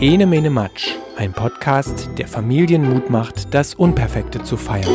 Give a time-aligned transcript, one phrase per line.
[0.00, 4.94] Ene Mene Matsch, ein Podcast, der Familien Mut macht, das Unperfekte zu feiern.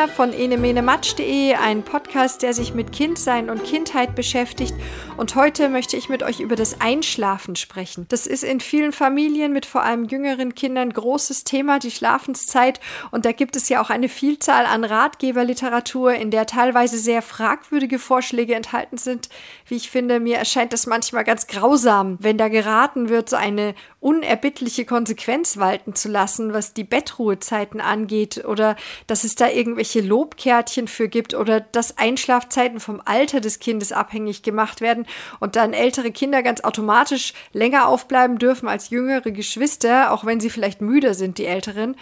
[0.00, 4.72] Maja von enemenematsch.de, ein Podcast, der sich mit Kindsein und Kindheit beschäftigt.
[5.18, 8.06] Und heute möchte ich mit euch über das Einschlafen sprechen.
[8.08, 12.80] Das ist in vielen Familien mit vor allem jüngeren Kindern großes Thema, die Schlafenszeit.
[13.10, 17.98] Und da gibt es ja auch eine Vielzahl an Ratgeberliteratur, in der teilweise sehr fragwürdige
[17.98, 19.28] Vorschläge enthalten sind.
[19.66, 23.74] Wie ich finde, mir erscheint das manchmal ganz grausam, wenn da geraten wird, so eine
[24.00, 28.76] unerbittliche Konsequenz walten zu lassen, was die Bettruhezeiten angeht oder
[29.06, 34.42] dass es da irgendwelche Lobkärtchen für gibt oder dass Einschlafzeiten vom Alter des Kindes abhängig
[34.42, 35.06] gemacht werden
[35.38, 40.50] und dann ältere Kinder ganz automatisch länger aufbleiben dürfen als jüngere Geschwister, auch wenn sie
[40.50, 41.94] vielleicht müder sind, die Älteren.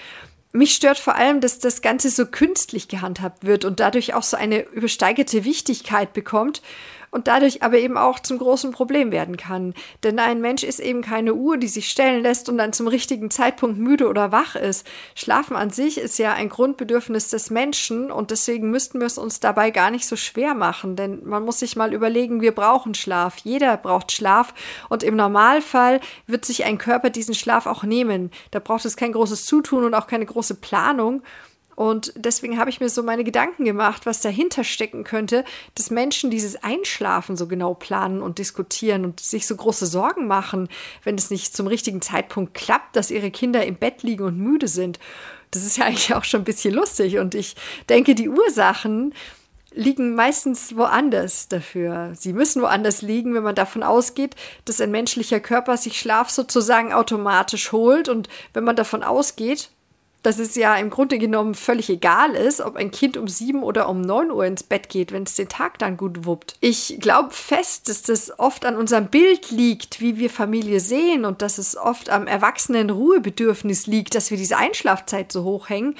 [0.52, 4.36] Mich stört vor allem, dass das Ganze so künstlich gehandhabt wird und dadurch auch so
[4.36, 6.62] eine übersteigerte Wichtigkeit bekommt
[7.10, 9.74] und dadurch aber eben auch zum großen Problem werden kann.
[10.02, 13.30] Denn ein Mensch ist eben keine Uhr, die sich stellen lässt und dann zum richtigen
[13.30, 14.86] Zeitpunkt müde oder wach ist.
[15.14, 19.40] Schlafen an sich ist ja ein Grundbedürfnis des Menschen und deswegen müssten wir es uns
[19.40, 23.38] dabei gar nicht so schwer machen, denn man muss sich mal überlegen, wir brauchen Schlaf.
[23.38, 24.54] Jeder braucht Schlaf
[24.88, 28.30] und im Normalfall wird sich ein Körper diesen Schlaf auch nehmen.
[28.50, 31.22] Da braucht es kein großes Zutun und auch keine große Planung.
[31.78, 35.44] Und deswegen habe ich mir so meine Gedanken gemacht, was dahinter stecken könnte,
[35.76, 40.68] dass Menschen dieses Einschlafen so genau planen und diskutieren und sich so große Sorgen machen,
[41.04, 44.66] wenn es nicht zum richtigen Zeitpunkt klappt, dass ihre Kinder im Bett liegen und müde
[44.66, 44.98] sind.
[45.52, 47.18] Das ist ja eigentlich auch schon ein bisschen lustig.
[47.18, 47.54] Und ich
[47.88, 49.14] denke, die Ursachen
[49.70, 52.10] liegen meistens woanders dafür.
[52.16, 54.34] Sie müssen woanders liegen, wenn man davon ausgeht,
[54.64, 58.08] dass ein menschlicher Körper sich Schlaf sozusagen automatisch holt.
[58.08, 59.70] Und wenn man davon ausgeht,
[60.22, 63.88] dass es ja im Grunde genommen völlig egal ist, ob ein Kind um sieben oder
[63.88, 66.56] um neun Uhr ins Bett geht, wenn es den Tag dann gut wuppt.
[66.60, 71.40] Ich glaube fest, dass das oft an unserem Bild liegt, wie wir Familie sehen und
[71.40, 75.94] dass es oft am erwachsenen Ruhebedürfnis liegt, dass wir diese Einschlafzeit so hoch hängen.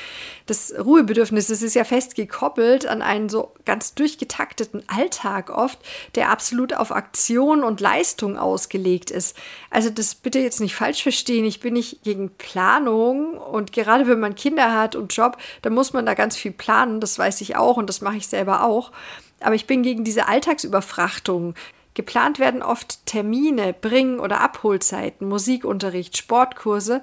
[0.47, 5.79] Das Ruhebedürfnis, das ist ja fest gekoppelt an einen so ganz durchgetakteten Alltag oft,
[6.17, 9.37] der absolut auf Aktion und Leistung ausgelegt ist.
[9.71, 11.45] Also das bitte jetzt nicht falsch verstehen.
[11.45, 15.93] Ich bin nicht gegen Planung und gerade wenn man Kinder hat und Job, dann muss
[15.93, 17.01] man da ganz viel planen.
[17.01, 18.93] Das weiß ich auch und das mache ich selber auch.
[19.41, 21.55] Aber ich bin gegen diese Alltagsüberfrachtung.
[21.95, 27.03] Geplant werden oft Termine, Bring- oder Abholzeiten, Musikunterricht, Sportkurse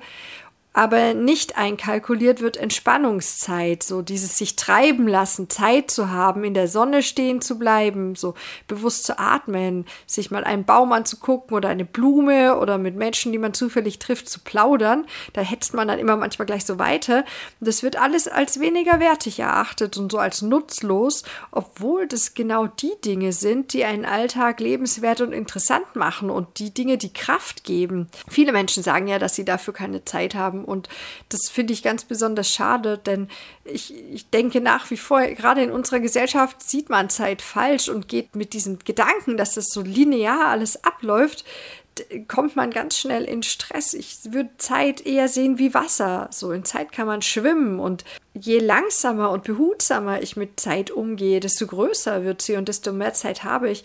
[0.76, 6.68] aber nicht einkalkuliert wird Entspannungszeit, so dieses sich treiben lassen, Zeit zu haben, in der
[6.68, 8.34] Sonne stehen zu bleiben, so
[8.68, 13.38] bewusst zu atmen, sich mal einen Baum anzugucken oder eine Blume oder mit Menschen, die
[13.38, 15.06] man zufällig trifft, zu plaudern.
[15.32, 17.24] Da hetzt man dann immer manchmal gleich so weiter.
[17.62, 22.94] Das wird alles als weniger wertig erachtet und so als nutzlos, obwohl das genau die
[23.06, 28.10] Dinge sind, die einen Alltag lebenswert und interessant machen und die Dinge, die Kraft geben.
[28.28, 30.90] Viele Menschen sagen ja, dass sie dafür keine Zeit haben und
[31.30, 33.30] das finde ich ganz besonders schade, denn
[33.64, 38.08] ich, ich denke nach wie vor, gerade in unserer Gesellschaft sieht man Zeit falsch und
[38.08, 41.46] geht mit diesem Gedanken, dass das so linear alles abläuft,
[42.28, 43.94] kommt man ganz schnell in Stress.
[43.94, 46.28] Ich würde Zeit eher sehen wie Wasser.
[46.32, 51.40] So in Zeit kann man schwimmen und je langsamer und behutsamer ich mit Zeit umgehe,
[51.40, 53.84] desto größer wird sie und desto mehr Zeit habe ich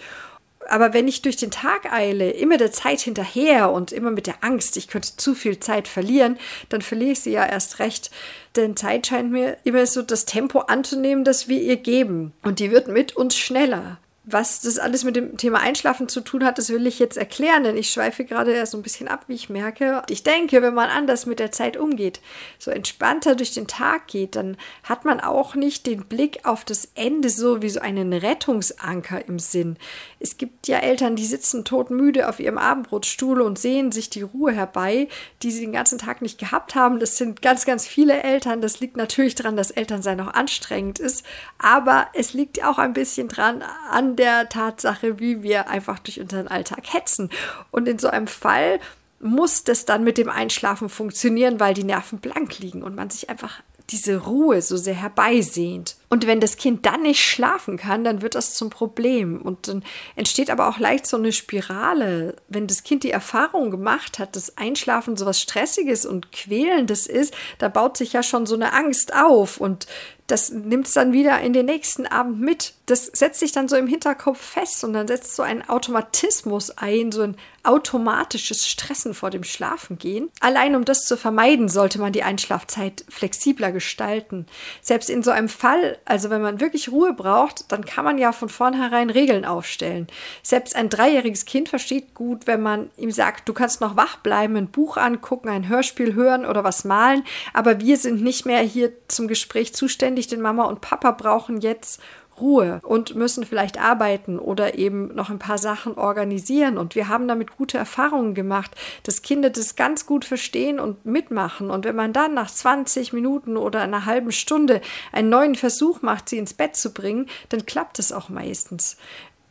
[0.69, 4.43] aber wenn ich durch den Tag eile, immer der Zeit hinterher und immer mit der
[4.45, 6.39] Angst, ich könnte zu viel Zeit verlieren,
[6.69, 8.11] dann verliere ich sie ja erst recht.
[8.57, 12.33] Denn Zeit scheint mir immer so das Tempo anzunehmen, das wir ihr geben.
[12.43, 13.99] Und die wird mit uns schneller.
[14.25, 17.65] Was das alles mit dem Thema Einschlafen zu tun hat, das will ich jetzt erklären,
[17.65, 20.03] denn ich schweife gerade so ein bisschen ab, wie ich merke.
[20.11, 22.21] Ich denke, wenn man anders mit der Zeit umgeht,
[22.59, 26.91] so entspannter durch den Tag geht, dann hat man auch nicht den Blick auf das
[26.95, 29.79] Ende so wie so einen Rettungsanker im Sinn.
[30.19, 34.53] Es gibt ja Eltern, die sitzen todmüde auf ihrem Abendbrotstuhl und sehen sich die Ruhe
[34.53, 35.09] herbei,
[35.43, 37.01] die sie den ganzen Tag nicht gehabt haben.
[37.01, 38.61] Das sind ganz, ganz viele Eltern.
[38.61, 41.25] Das liegt natürlich daran, dass Elternsein auch anstrengend ist,
[41.59, 46.47] aber es liegt auch ein bisschen dran an der Tatsache, wie wir einfach durch unseren
[46.47, 47.31] Alltag hetzen.
[47.71, 48.79] Und in so einem Fall
[49.19, 53.29] muss das dann mit dem Einschlafen funktionieren, weil die Nerven blank liegen und man sich
[53.29, 55.97] einfach diese Ruhe so sehr herbeisehnt.
[56.09, 59.41] Und wenn das Kind dann nicht schlafen kann, dann wird das zum Problem.
[59.43, 59.83] Und dann
[60.17, 62.37] entsteht aber auch leicht so eine Spirale.
[62.49, 67.35] Wenn das Kind die Erfahrung gemacht hat, dass Einschlafen so was Stressiges und Quälendes ist,
[67.59, 69.61] da baut sich ja schon so eine Angst auf.
[69.61, 69.87] Und
[70.27, 72.75] das nimmt es dann wieder in den nächsten Abend mit.
[72.91, 77.13] Das setzt sich dann so im Hinterkopf fest und dann setzt so ein Automatismus ein,
[77.13, 80.31] so ein automatisches Stressen vor dem Schlafengehen.
[80.41, 84.47] Allein um das zu vermeiden, sollte man die Einschlafzeit flexibler gestalten.
[84.81, 88.33] Selbst in so einem Fall, also wenn man wirklich Ruhe braucht, dann kann man ja
[88.33, 90.07] von vornherein Regeln aufstellen.
[90.43, 94.57] Selbst ein dreijähriges Kind versteht gut, wenn man ihm sagt, du kannst noch wach bleiben,
[94.57, 98.93] ein Buch angucken, ein Hörspiel hören oder was malen, aber wir sind nicht mehr hier
[99.09, 102.01] zum Gespräch zuständig, denn Mama und Papa brauchen jetzt
[102.41, 106.79] Ruhe und müssen vielleicht arbeiten oder eben noch ein paar Sachen organisieren.
[106.79, 108.73] Und wir haben damit gute Erfahrungen gemacht,
[109.03, 111.71] dass Kinder das ganz gut verstehen und mitmachen.
[111.71, 114.81] Und wenn man dann nach 20 Minuten oder einer halben Stunde
[115.13, 118.97] einen neuen Versuch macht, sie ins Bett zu bringen, dann klappt es auch meistens.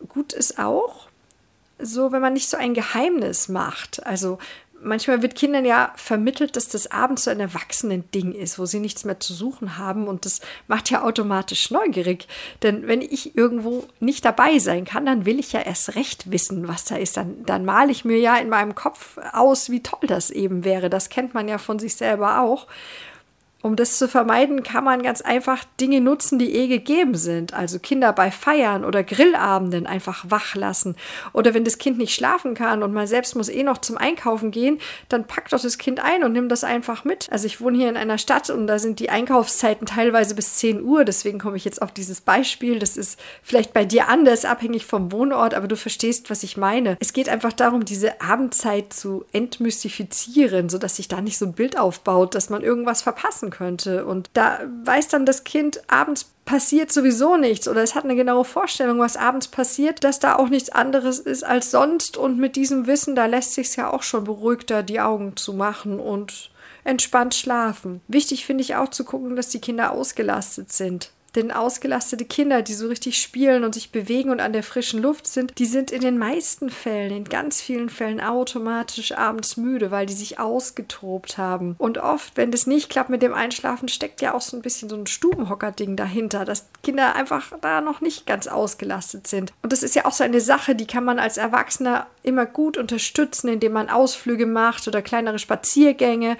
[0.07, 1.09] Gut ist auch,
[1.81, 4.05] so, wenn man nicht so ein Geheimnis macht.
[4.05, 4.37] Also
[4.81, 9.05] manchmal wird Kindern ja vermittelt, dass das abends so ein Erwachsenen-Ding ist, wo sie nichts
[9.05, 10.07] mehr zu suchen haben.
[10.07, 12.27] Und das macht ja automatisch neugierig.
[12.63, 16.67] Denn wenn ich irgendwo nicht dabei sein kann, dann will ich ja erst recht wissen,
[16.67, 17.17] was da ist.
[17.17, 20.89] Dann, dann male ich mir ja in meinem Kopf aus, wie toll das eben wäre.
[20.89, 22.67] Das kennt man ja von sich selber auch.
[23.61, 27.53] Um das zu vermeiden, kann man ganz einfach Dinge nutzen, die eh gegeben sind.
[27.53, 30.95] Also Kinder bei Feiern oder Grillabenden einfach wach lassen.
[31.33, 34.51] Oder wenn das Kind nicht schlafen kann und man selbst muss eh noch zum Einkaufen
[34.51, 34.79] gehen,
[35.09, 37.27] dann packt doch das Kind ein und nimmt das einfach mit.
[37.31, 40.81] Also ich wohne hier in einer Stadt und da sind die Einkaufszeiten teilweise bis 10
[40.81, 41.03] Uhr.
[41.03, 42.79] Deswegen komme ich jetzt auf dieses Beispiel.
[42.79, 46.95] Das ist vielleicht bei dir anders, abhängig vom Wohnort, aber du verstehst, was ich meine.
[47.01, 51.77] Es geht einfach darum, diese Abendzeit zu entmystifizieren, sodass sich da nicht so ein Bild
[51.77, 54.05] aufbaut, dass man irgendwas verpassen machen könnte.
[54.05, 58.45] Und da weiß dann das Kind, abends passiert sowieso nichts oder es hat eine genaue
[58.45, 62.17] Vorstellung, was abends passiert, dass da auch nichts anderes ist als sonst.
[62.17, 65.99] Und mit diesem Wissen, da lässt sich ja auch schon beruhigter die Augen zu machen
[65.99, 66.49] und
[66.83, 68.01] entspannt schlafen.
[68.07, 71.11] Wichtig finde ich auch zu gucken, dass die Kinder ausgelastet sind.
[71.35, 75.27] Denn ausgelastete Kinder, die so richtig spielen und sich bewegen und an der frischen Luft
[75.27, 80.05] sind, die sind in den meisten Fällen, in ganz vielen Fällen automatisch abends müde, weil
[80.05, 81.75] die sich ausgetobt haben.
[81.77, 84.89] Und oft, wenn das nicht klappt mit dem Einschlafen, steckt ja auch so ein bisschen
[84.89, 89.53] so ein Stubenhocker-Ding dahinter, dass Kinder einfach da noch nicht ganz ausgelastet sind.
[89.61, 92.77] Und das ist ja auch so eine Sache, die kann man als Erwachsener immer gut
[92.77, 96.37] unterstützen, indem man Ausflüge macht oder kleinere Spaziergänge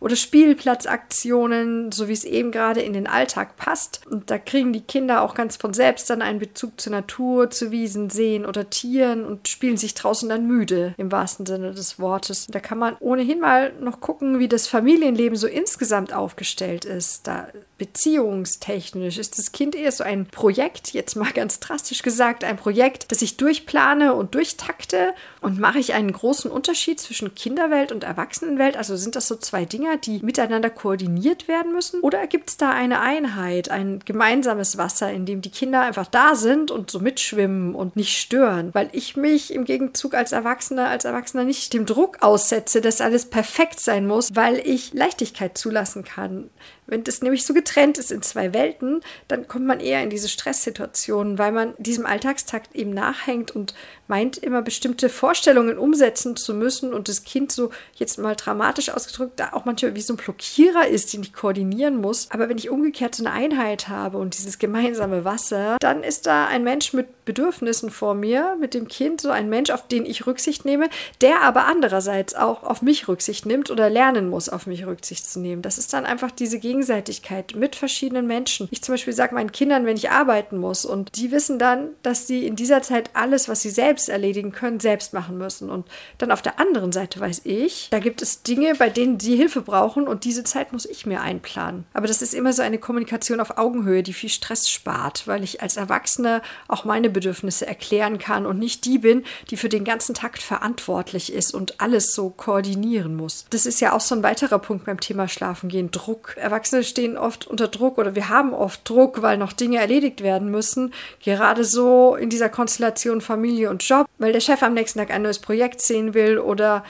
[0.00, 4.02] oder Spielplatzaktionen, so wie es eben gerade in den Alltag passt.
[4.10, 7.70] Und da kriegen die Kinder auch ganz von selbst dann einen Bezug zur Natur, zu
[7.70, 12.46] Wiesen, Seen oder Tieren und spielen sich draußen dann müde, im wahrsten Sinne des Wortes.
[12.50, 17.26] Da kann man ohnehin mal noch gucken, wie das Familienleben so insgesamt aufgestellt ist.
[17.26, 17.48] Da
[17.78, 23.10] beziehungstechnisch ist das Kind eher so ein Projekt, jetzt mal ganz drastisch gesagt, ein Projekt,
[23.12, 28.76] das ich durchplane und durchtakte und mache ich einen großen Unterschied zwischen Kinderwelt und Erwachsenenwelt?
[28.76, 32.00] Also sind das so zwei Dinge, die miteinander koordiniert werden müssen?
[32.00, 36.34] Oder gibt es da eine Einheit, ein gemeinsames Wasser, in dem die Kinder einfach da
[36.34, 38.70] sind und so mitschwimmen und nicht stören?
[38.72, 43.26] Weil ich mich im Gegenzug als Erwachsener, als Erwachsener nicht dem Druck aussetze, dass alles
[43.26, 46.50] perfekt sein muss, weil ich Leichtigkeit zulassen kann.
[46.86, 50.28] Wenn das nämlich so getrennt ist in zwei Welten, dann kommt man eher in diese
[50.28, 53.74] Stresssituationen, weil man diesem Alltagstakt eben nachhängt und
[54.08, 59.40] meint immer bestimmte Vorstellungen umsetzen zu müssen und das Kind so jetzt mal dramatisch ausgedrückt
[59.40, 62.28] da auch manchmal wie so ein Blockierer ist, den ich koordinieren muss.
[62.30, 66.46] Aber wenn ich umgekehrt so eine Einheit habe und dieses gemeinsame Wasser, dann ist da
[66.46, 70.26] ein Mensch mit Bedürfnissen vor mir, mit dem Kind, so ein Mensch, auf den ich
[70.26, 70.88] Rücksicht nehme,
[71.20, 75.40] der aber andererseits auch auf mich Rücksicht nimmt oder lernen muss, auf mich Rücksicht zu
[75.40, 75.62] nehmen.
[75.62, 78.68] Das ist dann einfach diese Gegensätze Gegenseitigkeit mit verschiedenen Menschen.
[78.70, 82.26] Ich zum Beispiel sage meinen Kindern, wenn ich arbeiten muss und die wissen dann, dass
[82.26, 85.70] sie in dieser Zeit alles, was sie selbst erledigen können, selbst machen müssen.
[85.70, 85.86] Und
[86.18, 89.62] dann auf der anderen Seite weiß ich, da gibt es Dinge, bei denen sie Hilfe
[89.62, 91.86] brauchen und diese Zeit muss ich mir einplanen.
[91.94, 95.62] Aber das ist immer so eine Kommunikation auf Augenhöhe, die viel Stress spart, weil ich
[95.62, 100.14] als Erwachsene auch meine Bedürfnisse erklären kann und nicht die bin, die für den ganzen
[100.14, 103.46] Takt verantwortlich ist und alles so koordinieren muss.
[103.48, 106.36] Das ist ja auch so ein weiterer Punkt beim Thema Schlafen gehen, Druck.
[106.36, 110.22] Erwachsene Erwachsene stehen oft unter Druck oder wir haben oft Druck, weil noch Dinge erledigt
[110.22, 110.92] werden müssen.
[111.22, 115.22] Gerade so in dieser Konstellation Familie und Job, weil der Chef am nächsten Tag ein
[115.22, 116.84] neues Projekt sehen will oder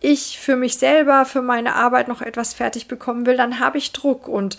[0.00, 3.92] ich für mich selber, für meine Arbeit noch etwas fertig bekommen will, dann habe ich
[3.92, 4.28] Druck.
[4.28, 4.56] Und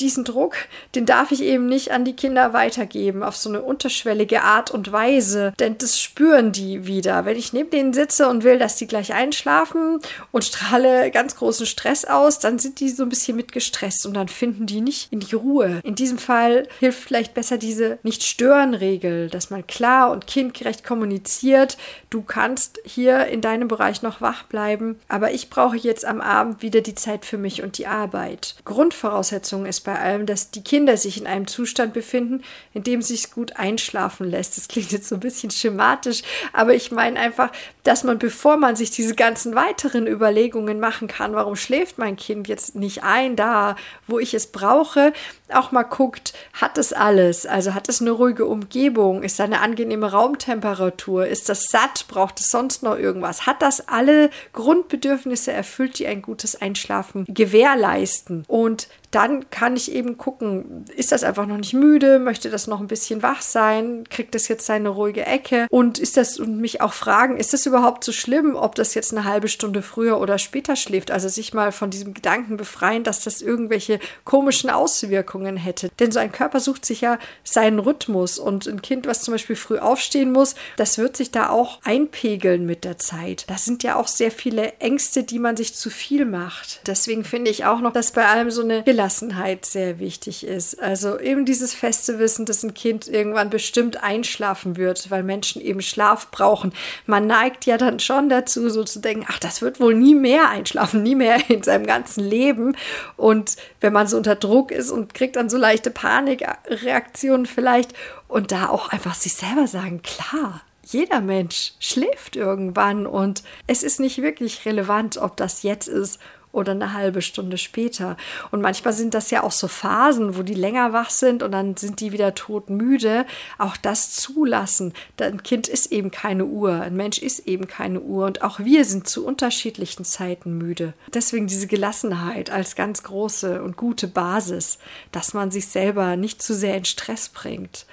[0.00, 0.56] diesen Druck,
[0.94, 4.92] den darf ich eben nicht an die Kinder weitergeben, auf so eine unterschwellige Art und
[4.92, 7.24] Weise, denn das spüren die wieder.
[7.24, 10.00] Wenn ich neben denen sitze und will, dass die gleich einschlafen
[10.32, 14.28] und strahle ganz großen Stress aus, dann sind die so ein bisschen mitgestresst und dann
[14.28, 15.80] finden die nicht in die Ruhe.
[15.84, 21.76] In diesem Fall hilft vielleicht besser diese Nicht-Stören-Regel, dass man klar und kindgerecht kommuniziert,
[22.10, 26.62] du kannst hier in deinem Bereich noch wach bleiben, aber ich brauche jetzt am Abend
[26.62, 28.56] wieder die Zeit für mich und die Arbeit.
[28.64, 32.44] Grundvoraussetzung ist bei bei allem, dass die Kinder sich in einem Zustand befinden,
[32.74, 34.56] in dem sich gut einschlafen lässt.
[34.56, 37.50] Das klingt jetzt so ein bisschen schematisch, aber ich meine einfach,
[37.82, 42.46] dass man, bevor man sich diese ganzen weiteren Überlegungen machen kann, warum schläft mein Kind
[42.46, 43.74] jetzt nicht ein, da,
[44.06, 45.12] wo ich es brauche,
[45.52, 47.44] auch mal guckt, hat es alles?
[47.44, 49.24] Also hat es eine ruhige Umgebung?
[49.24, 51.26] Ist da eine angenehme Raumtemperatur?
[51.26, 52.06] Ist das satt?
[52.06, 53.46] Braucht es sonst noch irgendwas?
[53.46, 58.44] Hat das alle Grundbedürfnisse erfüllt, die ein gutes Einschlafen gewährleisten?
[58.46, 62.80] Und dann kann ich eben gucken, ist das einfach noch nicht müde, möchte das noch
[62.80, 66.80] ein bisschen wach sein, kriegt das jetzt seine ruhige Ecke und ist das und mich
[66.80, 70.38] auch fragen, ist das überhaupt so schlimm, ob das jetzt eine halbe Stunde früher oder
[70.38, 71.10] später schläft?
[71.10, 75.90] Also sich mal von diesem Gedanken befreien, dass das irgendwelche komischen Auswirkungen hätte.
[75.98, 79.56] Denn so ein Körper sucht sich ja seinen Rhythmus und ein Kind, was zum Beispiel
[79.56, 83.44] früh aufstehen muss, das wird sich da auch einpegeln mit der Zeit.
[83.48, 86.80] Das sind ja auch sehr viele Ängste, die man sich zu viel macht.
[86.86, 90.78] Deswegen finde ich auch noch, dass bei allem so eine Gelassenheit sehr wichtig ist.
[90.78, 95.80] Also eben dieses feste Wissen, dass ein Kind irgendwann bestimmt einschlafen wird, weil Menschen eben
[95.80, 96.74] Schlaf brauchen.
[97.06, 100.50] Man neigt ja dann schon dazu, so zu denken, ach, das wird wohl nie mehr
[100.50, 102.76] einschlafen, nie mehr in seinem ganzen Leben.
[103.16, 107.94] Und wenn man so unter Druck ist und kriegt dann so leichte Panikreaktionen vielleicht
[108.28, 113.98] und da auch einfach sich selber sagen, klar, jeder Mensch schläft irgendwann und es ist
[113.98, 116.20] nicht wirklich relevant, ob das jetzt ist
[116.52, 118.16] oder eine halbe Stunde später.
[118.50, 121.76] Und manchmal sind das ja auch so Phasen, wo die länger wach sind und dann
[121.76, 123.26] sind die wieder todmüde.
[123.58, 124.92] Auch das zulassen.
[125.20, 128.84] Ein Kind ist eben keine Uhr, ein Mensch ist eben keine Uhr und auch wir
[128.84, 130.94] sind zu unterschiedlichen Zeiten müde.
[131.14, 134.78] Deswegen diese Gelassenheit als ganz große und gute Basis,
[135.12, 137.86] dass man sich selber nicht zu sehr in Stress bringt.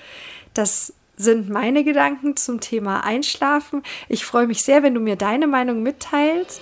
[0.54, 3.82] Das sind meine Gedanken zum Thema Einschlafen.
[4.08, 6.62] Ich freue mich sehr, wenn du mir deine Meinung mitteilst.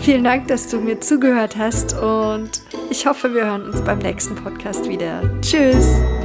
[0.00, 4.34] Vielen Dank, dass du mir zugehört hast und ich hoffe, wir hören uns beim nächsten
[4.36, 5.22] Podcast wieder.
[5.42, 6.17] Tschüss!